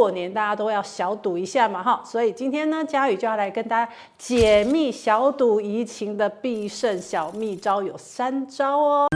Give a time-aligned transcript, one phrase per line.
[0.00, 9.06] 过年大家都要小赌一下嘛，哈，所以今天呢，佳宇就要来跟大家解密小赌怡情的必胜小秘招，有三招哦。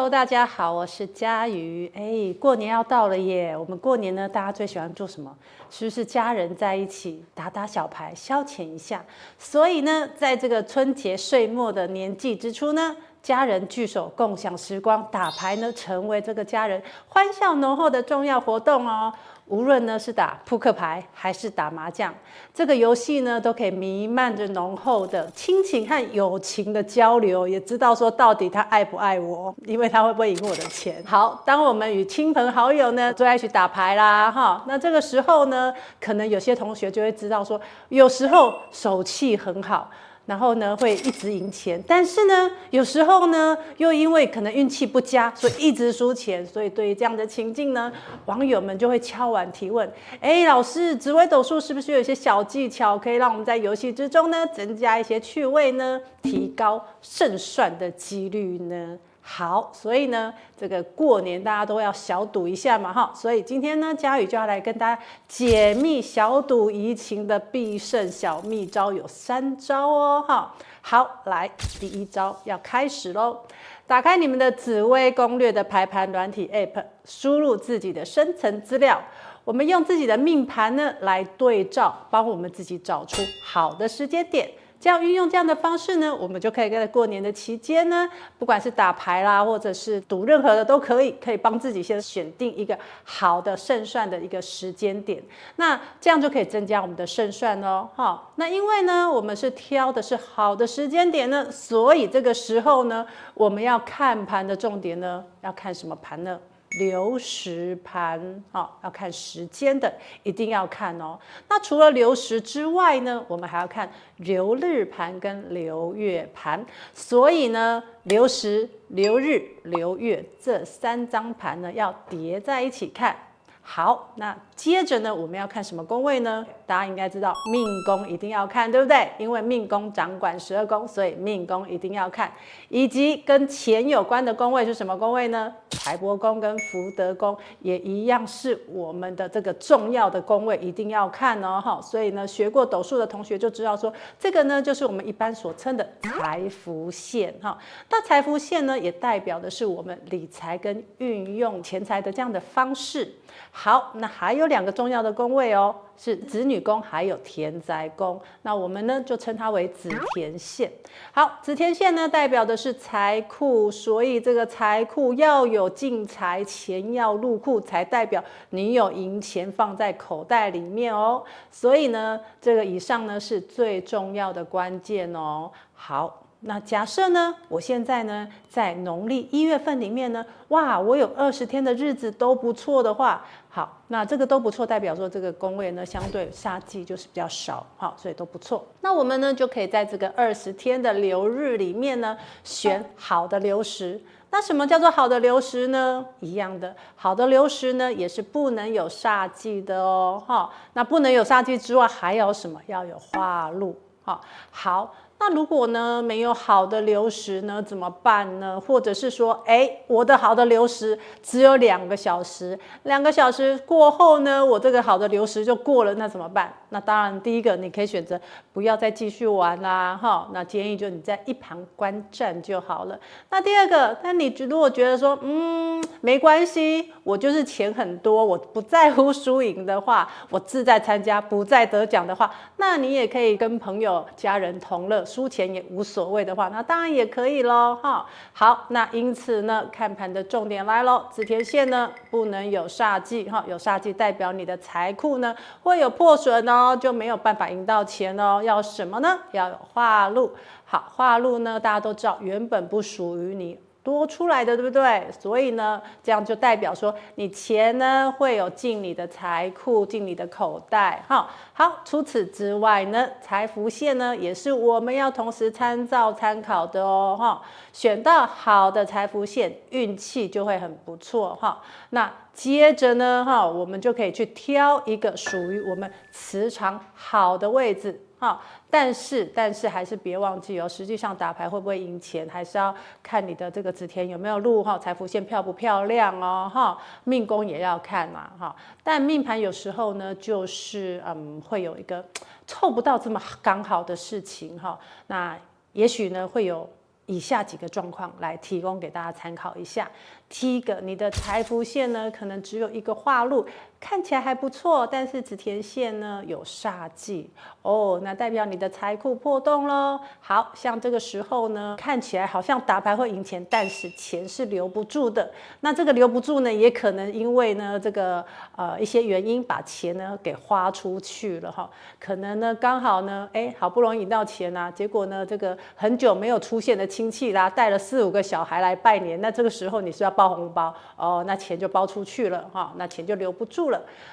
[0.00, 1.92] Hello，大家好，我是佳瑜。
[1.94, 3.54] 哎，过年要到了耶！
[3.54, 5.30] 我们过年呢，大家最喜欢做什么？
[5.68, 9.04] 是不是家人在一起打打小牌，消遣一下？
[9.38, 19.12] 所以呢，在这个春节岁末的年纪之初呢，家人聚首，共享时光，打牌呢，成为这个家人欢笑浓厚的重要活动哦。
[19.50, 22.14] 无论呢是打扑克牌还是打麻将，
[22.54, 31.02] 这个游戏呢都可以弥漫着浓厚的亲情和友情的交流，也知道说到底他爱不爱我，因为他会不会赢我的钱。
[31.04, 39.90] 好，当我们与亲朋好友呢坐在一起打牌啦，哈，那这个时候呢，可能有些同学就会知道说，有时候手气很好。
[40.26, 46.46] 然后呢，会一直赢钱，但是呢，有时候呢，又因为可能运气不佳，所以一直输钱。
[46.46, 47.92] 所以对于这样的情境呢，
[48.26, 58.96] 网友们就会敲碗提问：哎，老师，紫微斗数是不是有一些小技巧，可以让我们在游戏之中呢，增加一些趣味呢，提高胜算的几率呢？
[59.32, 70.52] 好，所以呢，这个过年大家都要小赌一下嘛，哈，所以今天呢，佳宇就要来跟大家解密小赌怡情的必胜小秘招，有三招哦，哈。
[70.82, 71.48] 好，来，
[71.78, 73.38] 第一招要开始喽。
[73.86, 79.00] 打开你们的紫微攻略的排盘软体 App，输入自己的生辰资料，
[79.44, 84.50] 我们用自己的命盘呢来对照，帮我们自己找出好的时间点。
[84.80, 95.22] 这样运用这样的方式呢，我们就可以在过年的期间呢，不管是打牌啦，或者是赌任何的都可以，可以帮自己先选定一个好的胜算的一个时间点。
[95.56, 97.86] 那这样就可以增加我们的胜算哦。
[97.94, 106.40] 好，那因为呢，我们是挑的是好的时间点呢，所以这个时候呢，我们要看盘的重点呢，要看什么盘呢？
[106.78, 111.18] 流时盘，好，要看时间的，一定要看哦。
[111.48, 116.64] 那除了流时之外呢，我们还要看流日盘跟流月盘。
[116.94, 123.16] 所以呢，流时、流日、流月这三张盘呢，要叠在一起看。
[123.62, 126.44] 好，那接着呢，我们要看什么宫位呢？
[126.66, 129.08] 大家应该知道，命宫一定要看，对不对？
[129.16, 132.32] 因为命宫掌管十二宫，所以命宫一定要看。
[132.68, 135.54] 以及跟钱有关的宫位是什么宫位呢？
[135.70, 136.64] 财帛宫跟福
[136.96, 141.60] 德宫也一样是我们的这个重要的宫位，一定要看哦。
[141.64, 147.32] 哈，所以呢，学过斗数的同学就知道说，这个呢就是我们一般所称的财福线。
[147.40, 147.56] 哈，
[147.88, 153.14] 那财福线呢，也代表的是我们理财跟运用钱财的这样的方式。
[153.52, 158.18] 好，那还有两个重要的宫位哦，是子女宫还有田宅宫。
[158.42, 160.70] 那我们呢就称它为子田线。
[161.12, 171.22] 好，子田线呢代表的是财库，所以这个财库要有进财，钱要入库，才代表你有银钱放在口袋里面哦。
[171.50, 175.50] 所以呢，这个以上呢是最重要的关键哦。
[175.74, 176.19] 好。
[176.42, 188.66] 那假设呢，我现在呢，在农历一月份里面呢，哇，我有二十天的日子都不错的话，好，那这个都不错，代表说这个宫位呢，相对煞气就是比较少，好，所以都不错。
[188.80, 194.00] 那我们呢，就可以在这个二十天的流日里面呢，选好的流时。
[194.30, 196.06] 那什么叫做好的流时呢？
[196.20, 200.48] 一样的，好的流时呢，也是不能有煞气的哦，哈。
[200.72, 202.58] 那不能有煞气之外，还有什么？
[202.66, 204.94] 要有化禄，好，好。
[205.22, 208.58] 那如果呢，没有好的流时呢，怎么办呢？
[208.58, 216.50] 或者是说，哎，我的好的流时只有两个小时，两个小时过后呢，我这个好的流时就过了，那怎么办？
[216.70, 218.18] 那当然，第一个你可以选择
[218.54, 220.26] 不要再继续玩啦，哈。
[220.32, 222.98] 那建议就你在一旁观战就好了。
[223.28, 235.04] 那第二个，那你如果觉得说，嗯，没关系，我就是钱很多，我不在乎输赢的话，我自在参加，不再得奖的话，那你也可以跟朋友、家人同乐。
[235.10, 238.06] 输钱也无所谓的话，那当然也可以喽，哈。
[238.32, 248.40] 好，那因此呢，看盘的重点来喽，紫田线呢不能有煞忌，哈，有煞忌代表你的财库呢会有破损哦，就没有办法赢到钱哦。
[248.42, 249.18] 要什么呢？
[249.32, 250.30] 要有化禄。
[250.64, 253.58] 好，化禄呢，大家都知道，原本不属于你。
[253.82, 255.06] 多出来的，对不对？
[255.10, 261.02] 所以呢，这样就代表说，你钱呢会有进你的财库，进你的口袋。
[261.08, 261.80] 哈，好。
[261.84, 267.16] 除此之外呢，财福线呢也是我们要同时参照参考的哦。
[267.18, 267.42] 哈，
[267.72, 271.34] 选到好的财福线，运气就会很不错。
[271.36, 271.60] 哈，
[271.90, 278.00] 那接着呢，哈，我们就可以去挑一个属于我们磁场好的位置。
[278.20, 278.40] 好。
[278.70, 282.72] 但是但是还是别忘记哦，实际上打牌会不会赢钱，还是要
[283.02, 288.54] 看你的这个子田有没有路哈，财福线漂不漂亮哦哈，命宫也要看嘛哈。
[288.84, 292.04] 但命盘有时候呢，就是嗯会有一个
[292.46, 294.78] 凑不到这么刚好的事情哈，
[295.08, 295.36] 那
[295.72, 296.68] 也许呢会有。
[297.06, 299.90] 以下几个状况来提供给大家参考一下。
[300.28, 303.44] 第一个，你的财福线呢，可能只有一个化禄。
[303.80, 307.30] 看起来还不错，但是子田线呢有煞忌
[307.62, 309.98] 哦，那代表你的财库破洞喽。
[310.20, 315.32] 好像这个时候呢，看起来好像打牌会赢钱，但是钱是留不住的。
[315.60, 318.22] 那这个留不住呢，也可能因为呢这个
[318.54, 321.68] 呃一些原因把钱呢给花出去了哈。
[321.98, 333.69] 可能呢刚好呢，哎，好不容易赢到钱啊，结果呢这个很久没有出现的亲戚啦，带了四五个小孩来拜年，那这个时候你是要包红包哦，那钱就包出去了哈，那钱就留不住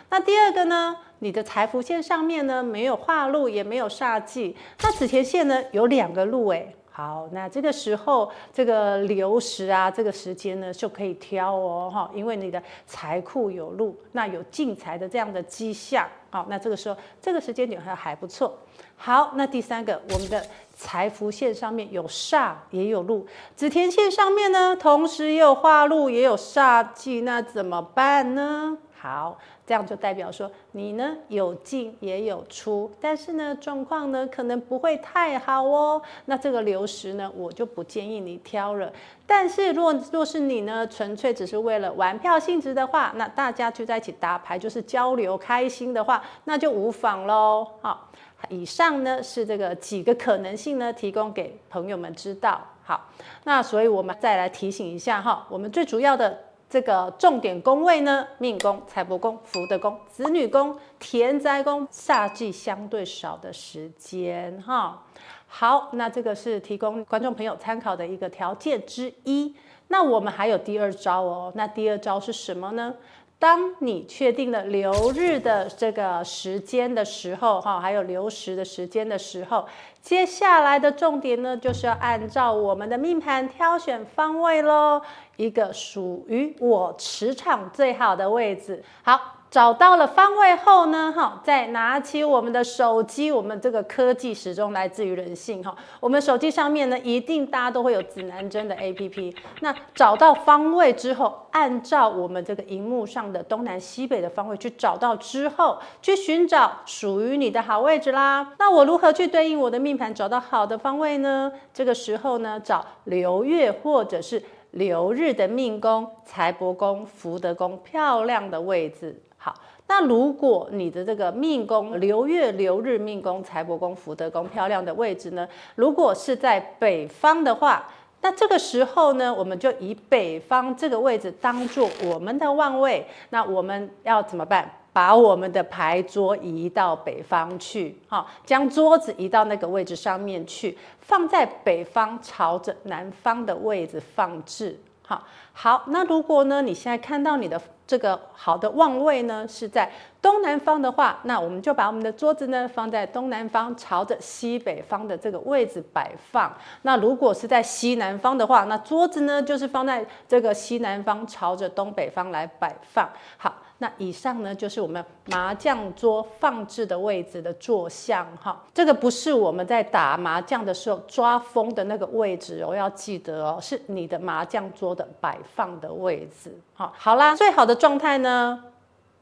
[0.10, 4.56] 那第二个呢，你的财福线上面呢没有化禄，也没有煞忌。
[4.82, 16.08] 那紫田线呢有两个禄哎，好，那这个时候这个流时啊，这个时间呢就可以挑哦哈，因为你的财库有禄，那有进财的这样的迹象。
[16.30, 18.58] 好，那这个时候这个时间点还还不错。
[18.96, 20.44] 好，那第三个，我们的
[20.76, 23.26] 财福线上面有煞也有禄，
[23.56, 28.78] 紫田线上面呢同时也有化禄也有煞忌，那怎么办呢？
[29.00, 36.02] 好，这样就代表说你呢有进也有出，但是呢状况呢可能不会太好哦。
[36.26, 38.92] 那这个流时呢，我就不建议你挑了。
[39.28, 47.68] 但是若若是你呢纯粹只是为了玩票性质的话，那大家聚在一起打牌就是交流开心的话，那就无妨喽。
[47.82, 48.10] 好，
[48.50, 52.60] 以上呢是这个几个可能性呢，提供给朋友们知道。
[52.84, 53.06] 好，
[53.44, 56.47] 那所以我们再来提醒一下哈，我们最主要的。
[56.70, 65.02] 这个重点宫位呢，命宫、财帛宫、福德宫、子女宫、田宅宫，夏季相对少的时间哈。
[65.48, 69.56] 好，那这个是提供观众朋友参考的一个条件之一。
[69.88, 71.50] 那我们还有第二招哦。
[71.56, 72.94] 那第二招是什么呢？
[73.40, 79.68] 当你确定了流日的这个时间的时候，哈，还有流时的时间的时候，
[80.02, 85.02] 接下来的重点呢，就是要按照我们的命盘挑选方位喽，
[85.36, 88.84] 一个属于我磁场最好的位置。
[89.04, 89.37] 好。
[89.50, 99.34] 找到了方位后呢，哈，再拿起我们的手机，我们这个科技始终来自于人性，哈，我们手机上面呢，一定大家都会有指南针的 APP。
[99.62, 108.54] 那找到方位之后，按照我们这个荧幕上的东南西北的方位去找到之后，去寻找属于你的好位置啦。
[108.60, 111.50] 那我如何去对应我的命盘找到好的方位呢？
[111.74, 119.24] 这个时候呢，找流月或者是流日的命宫、财帛宫、福德宫漂亮的位置。
[119.48, 119.56] 好，
[119.88, 127.88] 那如果你的这个命宫流月流日命宫财帛宫福德宫漂亮的位置呢，如果是在北方的话，
[128.20, 133.08] 那这个时候呢，我们就以北方这个位置当做我们的旺位。
[133.30, 134.70] 那我们要怎么办？
[134.92, 144.78] 把我们的牌桌移到北方去，好，将桌子移到那个位置上面去，放在北方朝着南方的位置放置。
[145.08, 145.24] 好，
[145.54, 149.90] 好，那如果呢，你现在看到你的这个好的旺位呢是在
[150.22, 156.54] 东南方的话，那我们就把我们的桌子呢放在东南方，朝着西北方的这个位置摆放。
[156.82, 163.10] 那如果是在西南方的话，那桌子呢就是放在这个西南方，朝着东北方来摆放。
[163.38, 163.56] 好。
[163.80, 176.52] 那以上呢，就是我们麻将桌放置的位置的坐向哈，这个不是我们在打麻将的时候抓风的那个位置哦，要记得哦，是你的麻将桌的摆放的位置。
[176.74, 178.64] 好，好啦，最好的状态呢？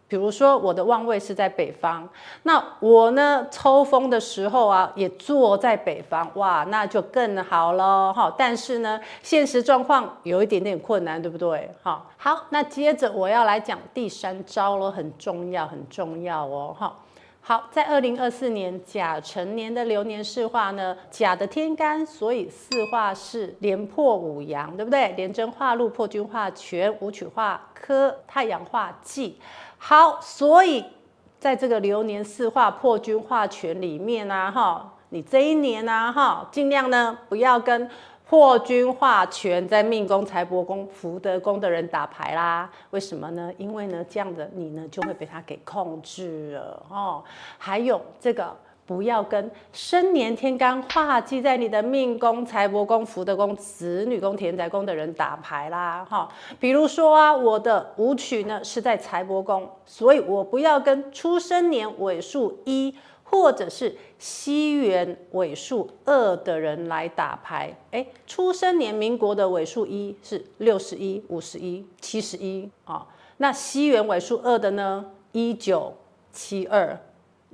[0.08, 2.08] 比如说我的旺位是在北方，
[2.44, 8.32] 那我呢抽风的时候啊，也坐在北方，哇，那就更好了哈。
[8.38, 11.70] 但是呢，现实状况有一点点困难，对不对？
[11.82, 16.76] 好，好，那接着我要来讲第三招了，很重要，很重要哦。
[16.78, 16.96] 哈，
[17.42, 25.10] 好，在二零二四年甲辰年的流年四化呢，甲的天干，所以四化是连破五阳，对不对？
[25.14, 29.40] 廉贞化禄，破军化权，武曲化科，太阳化忌。
[29.88, 30.84] 好，所以
[31.39, 37.88] 在这个流年四化破军化权里面啊，哈，你这一年啊，哈，尽量呢不要跟
[38.27, 42.68] 破军化权在命宫、财帛宫、福德宫的人打牌啦。
[42.89, 43.54] 为什么呢？
[43.60, 47.24] 因为呢，这样的你呢就会被他给控制了哦。
[47.60, 48.58] 还有这个。
[48.86, 56.30] 不要跟生年天干化忌在你的命宫、财帛宫、福德宫、子女宫、田宅宫的人打牌啦，哈。
[56.60, 73.08] 比如说啊，我的武曲呢是在财帛宫，所以我不要跟出生年尾数一或者是西元尾数二的人来打牌，哎，出生年民国的尾数一是六十一、五十一、七十一啊。
[73.38, 75.06] 那西元尾数二的呢？
[75.32, 75.94] 一九
[76.32, 76.98] 七二、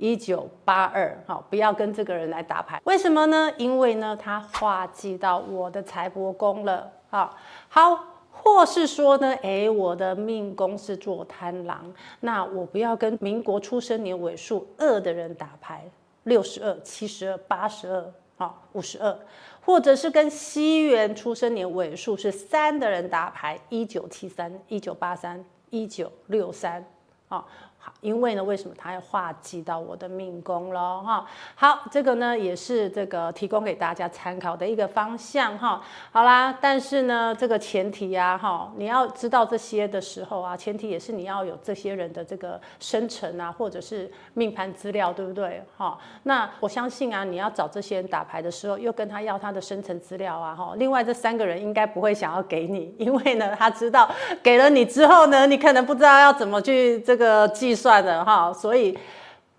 [0.02, 2.80] 一九八二，好，不要跟这个人来打牌。
[2.82, 3.48] 为什么呢？
[3.56, 6.90] 因为呢，他化忌到我的财帛宫了。
[7.08, 7.36] 好，
[7.68, 15.88] 好，或是说呢，哎，我的命宫是做贪狼，那我不要跟民国出生年尾数二的人打牌，
[16.24, 18.04] 六十二、七十二、八十二，
[18.36, 19.16] 好，五十二，
[19.64, 26.84] 或者是跟西元出生年尾数是三的人打牌，一九七三、一九八三、一九六三，
[27.28, 27.46] 好。
[27.84, 31.26] 好，因为呢，为什么他要化忌到我的命宫了哈？
[31.56, 35.82] 好，这个呢也是这个提供给大家参考的一个方向哈。
[36.12, 45.60] 好啦，但是呢，这个前提呀哈，你要知道这些的时候啊，前提也是你要有这些人的这个生辰啊，或者是命盘资料，对不对？
[45.76, 50.74] 哈，那我相信啊，你要找这些人打牌的时候，又跟他要他的生辰资料啊哈。
[50.76, 54.08] 另外这三个人应该不会想要给你，因为呢，他知道
[54.40, 57.71] 给了你之后呢，你可能不知道要怎么去这个记。
[57.74, 58.96] 算的哈，所以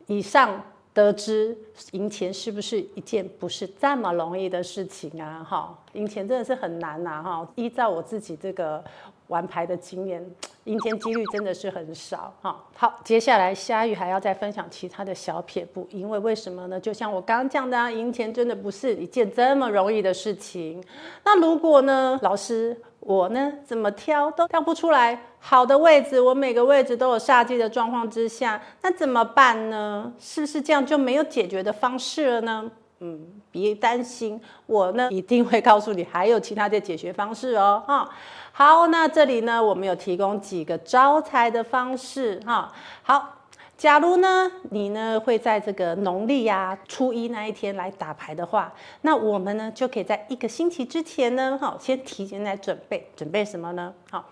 [0.08, 0.62] 以上
[0.94, 1.58] 得知
[1.92, 5.46] 赢钱是不是一件不是这么容易的事情啊？
[5.48, 7.22] 哈，赢钱真的是很难呐！
[7.24, 8.84] 哈，依照我自己这个
[9.28, 10.24] 玩牌的经验，
[10.66, 12.64] 赢钱几率真的是很少哈。
[12.76, 16.80] 好，接下来虾玉还要再分享其他的小撇步，因为为什么呢？
[16.80, 20.84] 就像我刚刚讲的啊，赢钱真的不是一件这么容易的事情。
[21.26, 22.80] 那如果呢，老师？
[23.06, 30.14] 我呢，怎么挑都挑不出来好的位置，我每个位置都有煞忌的状况之下，那怎么办呢？
[30.18, 32.72] 是不是这样就没有解决的方式了呢？
[33.00, 37.84] 嗯，别担心，我呢一定会告诉你还有其他的解决方式哦。
[37.86, 38.10] 哈，
[38.54, 42.40] 好，那这里呢，我们有提供几个招财的方式。
[42.46, 42.72] 哈，
[43.04, 43.40] 好。
[43.84, 53.94] 假如呢，你呢会在这个农历呀初一那一天来打牌的话，那我们呢就可以在一个星期之前呢，哈，先提前来准备，准备什么呢？
[54.10, 54.24] 好。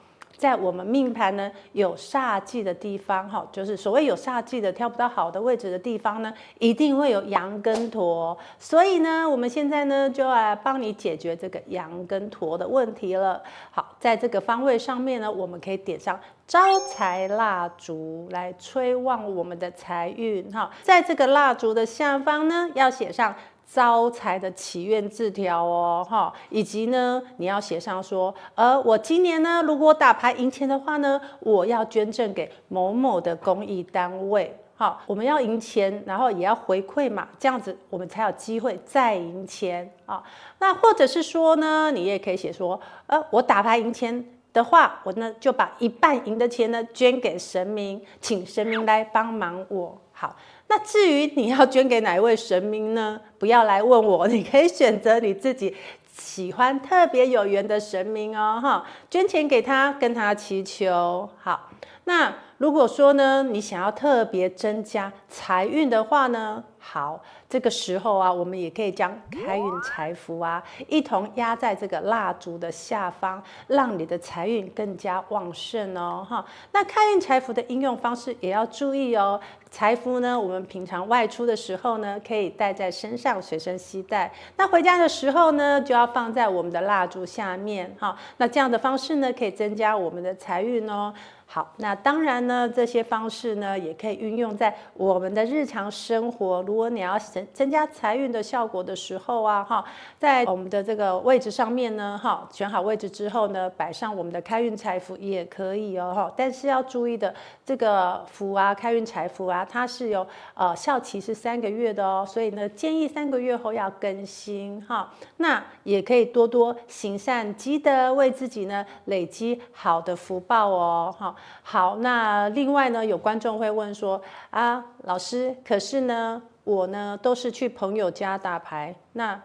[0.42, 8.36] 在我们命盘呢有煞忌的地方，哈，就是所谓有煞忌的挑不到好的位置的地方呢，一定会有羊跟驼。
[8.58, 13.40] 所以呢，我们现在呢就要来帮你解决这个羊跟驼的问题了。
[13.70, 20.52] 好，在这个方位上面呢，我们可以点上招财蜡烛来催旺我们的财运。
[20.52, 23.36] 哈，在这个蜡烛的下方呢，要写上。
[23.74, 40.22] 招财的祈愿字条哦，哈，以及呢，你要写上说，呃，我今年呢，如果打牌赢钱的话呢，我要捐赠给某某的公益单位，好，我们要赢钱，然后也要回馈嘛，这样子我们才有机会再赢钱啊。
[40.60, 50.36] 那或者是说呢，你也可以写说，呃，我打牌赢钱的话，我呢就把一半赢的钱呢捐给神明，请神明来帮忙我，好。
[50.74, 53.20] 那至于你要捐给哪一位神明呢？
[53.38, 55.76] 不要来问我，你可以选择你自己
[56.18, 61.30] 喜欢、特别有缘的神明哦，哈，捐钱给他，跟他祈求。
[61.42, 61.70] 好，
[62.06, 66.64] 那如果说呢，你想要特别增加财运的话呢？
[66.78, 76.24] 好，这个时候啊，我们也可以将开运财符啊一同压在这个蜡烛的下方，让你的财运更加旺盛哦。
[76.28, 79.42] 哈，那开运财符的应用方式也要注意哦。
[79.72, 84.32] 财符呢，我们平常外出的时候呢，可以带在身上，随身携带。
[84.58, 87.96] 那回家的时候呢，就要放在我们的蜡烛下面。
[88.00, 91.12] 哈，那这样的方式呢，可以增加我们的财运哦。
[91.54, 96.62] 好，那当然呢，这些方式呢，也可以运用在我们的日常生活。
[96.62, 99.84] 如果你要增增加财运的效果的时候啊，哈，
[100.18, 106.34] 在我们的这个位置上面呢，哈，选好位置之后呢，摆上我们的开运财符也可以哦，哈。
[106.38, 115.12] 但是要注意的，这个符啊，开运财符啊，它是有呃效期是三个月的哦，所以呢，建议三个月后要更新哈。
[115.36, 121.36] 那也可以多多行善积德，为自己呢累积好的福报哦，哈。
[121.64, 129.42] 好，那另外呢，有观众会问说啊，老师，可是呢，我呢都是去朋友家打牌，那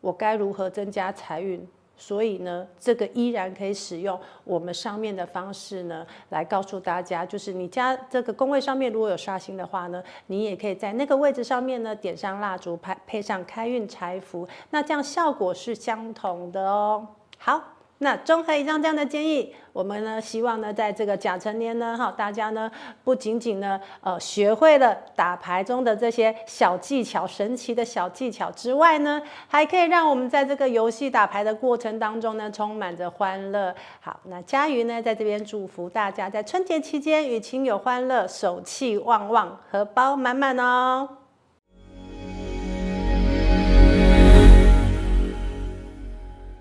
[0.00, 1.66] 我该如何增加财运？
[2.00, 17.06] 所以呢，这个依然可以使用我们上面的方式呢，来告诉大家，就是你家这个工位上面如果有煞星的话呢，你也可以在那个位置上面呢点上蜡烛，配配上开运财符，那这样效果是相同的哦。
[17.36, 17.60] 好。
[18.00, 22.70] 那综合以上这样的建议，我们呢希望呢，在这个甲辰年呢，哈，大家呢
[23.02, 33.74] 不仅仅呢，呃，学会了打牌中的这些小技巧、神奇的小技巧之外呢，还可以让我们在这个游戏打牌的过程当中呢，充满着欢乐。
[34.00, 41.17] 好，那家瑜呢在这边祝福大家在春节期间与亲友欢乐，手气旺旺，荷包满满哦。